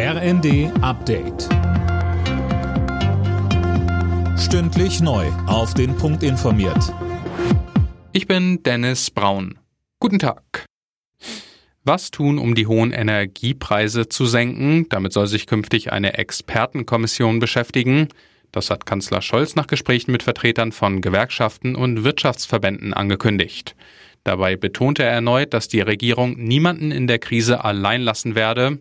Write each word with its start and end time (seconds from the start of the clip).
RND 0.00 0.70
Update. 0.80 1.48
Stündlich 4.38 5.00
neu. 5.00 5.26
Auf 5.48 5.74
den 5.74 5.96
Punkt 5.96 6.22
informiert. 6.22 6.94
Ich 8.12 8.28
bin 8.28 8.62
Dennis 8.62 9.10
Braun. 9.10 9.58
Guten 9.98 10.20
Tag. 10.20 10.66
Was 11.82 12.12
tun, 12.12 12.38
um 12.38 12.54
die 12.54 12.68
hohen 12.68 12.92
Energiepreise 12.92 14.08
zu 14.08 14.26
senken? 14.26 14.86
Damit 14.88 15.12
soll 15.12 15.26
sich 15.26 15.48
künftig 15.48 15.90
eine 15.90 16.16
Expertenkommission 16.16 17.40
beschäftigen. 17.40 18.06
Das 18.52 18.70
hat 18.70 18.86
Kanzler 18.86 19.20
Scholz 19.20 19.56
nach 19.56 19.66
Gesprächen 19.66 20.12
mit 20.12 20.22
Vertretern 20.22 20.70
von 20.70 21.00
Gewerkschaften 21.00 21.74
und 21.74 22.04
Wirtschaftsverbänden 22.04 22.94
angekündigt. 22.94 23.74
Dabei 24.22 24.54
betonte 24.54 25.02
er 25.02 25.10
erneut, 25.10 25.52
dass 25.54 25.66
die 25.66 25.80
Regierung 25.80 26.36
niemanden 26.36 26.92
in 26.92 27.08
der 27.08 27.18
Krise 27.18 27.64
allein 27.64 28.02
lassen 28.02 28.36
werde. 28.36 28.78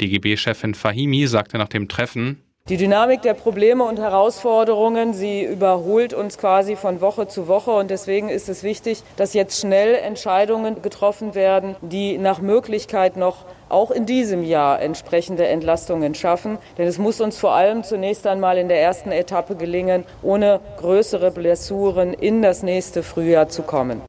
DGB-Chefin 0.00 0.74
Fahimi 0.74 1.26
sagte 1.26 1.58
nach 1.58 1.68
dem 1.68 1.88
Treffen, 1.88 2.42
die 2.68 2.78
Dynamik 2.78 3.22
der 3.22 3.34
Probleme 3.34 3.84
und 3.84 4.00
Herausforderungen, 4.00 5.14
sie 5.14 5.44
überholt 5.44 6.12
uns 6.12 6.36
quasi 6.36 6.74
von 6.74 7.00
Woche 7.00 7.28
zu 7.28 7.46
Woche. 7.46 7.70
Und 7.70 7.92
deswegen 7.92 8.28
ist 8.28 8.48
es 8.48 8.64
wichtig, 8.64 9.04
dass 9.16 9.34
jetzt 9.34 9.60
schnell 9.60 9.94
Entscheidungen 9.94 10.82
getroffen 10.82 11.36
werden, 11.36 11.76
die 11.80 12.18
nach 12.18 12.40
Möglichkeit 12.40 13.16
noch 13.16 13.44
auch 13.68 13.92
in 13.92 14.04
diesem 14.04 14.42
Jahr 14.42 14.82
entsprechende 14.82 15.46
Entlastungen 15.46 16.16
schaffen. 16.16 16.58
Denn 16.76 16.88
es 16.88 16.98
muss 16.98 17.20
uns 17.20 17.38
vor 17.38 17.52
allem 17.52 17.84
zunächst 17.84 18.26
einmal 18.26 18.58
in 18.58 18.66
der 18.66 18.82
ersten 18.82 19.12
Etappe 19.12 19.54
gelingen, 19.54 20.02
ohne 20.22 20.58
größere 20.78 21.30
Blessuren 21.30 22.14
in 22.14 22.42
das 22.42 22.64
nächste 22.64 23.04
Frühjahr 23.04 23.48
zu 23.48 23.62
kommen. 23.62 24.02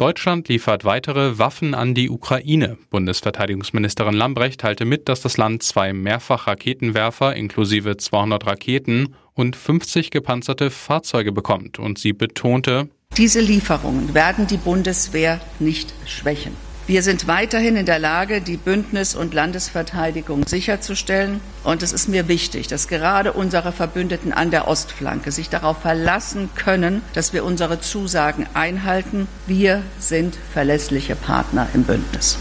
Deutschland 0.00 0.48
liefert 0.48 0.86
weitere 0.86 1.38
Waffen 1.38 1.74
an 1.74 1.92
die 1.92 2.08
Ukraine. 2.08 2.78
Bundesverteidigungsministerin 2.88 4.14
Lambrecht 4.14 4.62
teilte 4.62 4.86
mit, 4.86 5.10
dass 5.10 5.20
das 5.20 5.36
Land 5.36 5.62
zwei 5.62 5.92
Mehrfachraketenwerfer 5.92 7.36
inklusive 7.36 7.98
200 7.98 8.46
Raketen 8.46 9.14
und 9.34 9.56
50 9.56 10.10
gepanzerte 10.10 10.70
Fahrzeuge 10.70 11.32
bekommt. 11.32 11.78
Und 11.78 11.98
sie 11.98 12.14
betonte, 12.14 12.88
diese 13.18 13.40
Lieferungen 13.40 14.14
werden 14.14 14.46
die 14.46 14.56
Bundeswehr 14.56 15.38
nicht 15.58 15.92
schwächen. 16.06 16.69
Wir 16.90 17.02
sind 17.04 17.28
weiterhin 17.28 17.76
in 17.76 17.86
der 17.86 18.00
Lage, 18.00 18.40
die 18.40 18.56
Bündnis- 18.56 19.14
und 19.14 19.32
Landesverteidigung 19.32 20.44
sicherzustellen. 20.48 21.40
Und 21.62 21.84
es 21.84 21.92
ist 21.92 22.08
mir 22.08 22.26
wichtig, 22.26 22.66
dass 22.66 22.88
gerade 22.88 23.32
unsere 23.32 23.70
Verbündeten 23.70 24.32
an 24.32 24.50
der 24.50 24.66
Ostflanke 24.66 25.30
sich 25.30 25.48
darauf 25.48 25.82
verlassen 25.82 26.50
können, 26.56 27.02
dass 27.14 27.32
wir 27.32 27.44
unsere 27.44 27.80
Zusagen 27.80 28.48
einhalten. 28.54 29.28
Wir 29.46 29.84
sind 30.00 30.36
verlässliche 30.52 31.14
Partner 31.14 31.68
im 31.74 31.84
Bündnis. 31.84 32.40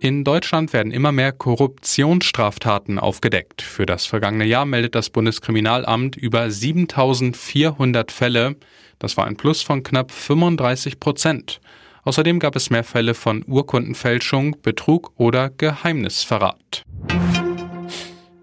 In 0.00 0.24
Deutschland 0.24 0.72
werden 0.72 0.92
immer 0.92 1.12
mehr 1.12 1.32
Korruptionsstraftaten 1.32 2.98
aufgedeckt. 2.98 3.60
Für 3.60 3.84
das 3.84 4.06
vergangene 4.06 4.46
Jahr 4.46 4.64
meldet 4.64 4.94
das 4.94 5.10
Bundeskriminalamt 5.10 6.16
über 6.16 6.50
7400 6.50 8.10
Fälle. 8.10 8.56
Das 8.98 9.18
war 9.18 9.26
ein 9.26 9.36
Plus 9.36 9.60
von 9.60 9.82
knapp 9.82 10.10
35 10.10 11.00
Prozent. 11.00 11.60
Außerdem 12.08 12.38
gab 12.38 12.56
es 12.56 12.70
mehr 12.70 12.84
Fälle 12.84 13.12
von 13.12 13.44
Urkundenfälschung, 13.46 14.56
Betrug 14.62 15.12
oder 15.16 15.50
Geheimnisverrat. 15.50 16.82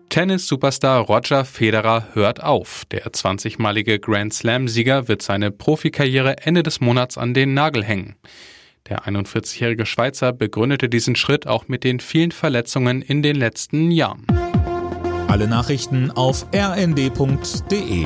Tennis-Superstar 0.09 0.99
Roger 0.99 1.45
Federer 1.45 2.09
hört 2.13 2.43
auf. 2.43 2.85
Der 2.91 3.07
20-malige 3.07 3.97
Grand 3.97 4.35
Slam-Sieger 4.35 5.07
wird 5.07 5.23
seine 5.23 5.49
Profikarriere 5.49 6.45
Ende 6.45 6.61
des 6.61 6.79
Monats 6.79 7.17
an 7.17 7.33
den 7.33 7.55
Nagel 7.55 7.83
hängen. 7.83 8.17
Der 8.87 8.99
41-jährige 8.99 9.87
Schweizer 9.87 10.31
begründete 10.31 10.87
diesen 10.87 11.15
Schritt 11.15 11.47
auch 11.47 11.67
mit 11.67 11.83
den 11.83 11.99
vielen 11.99 12.33
Verletzungen 12.33 13.01
in 13.01 13.23
den 13.23 13.35
letzten 13.35 13.89
Jahren. 13.89 14.27
Alle 15.27 15.47
Nachrichten 15.47 16.11
auf 16.11 16.45
rnd.de 16.53 18.05